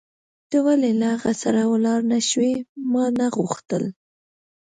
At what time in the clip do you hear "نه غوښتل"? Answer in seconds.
3.19-3.83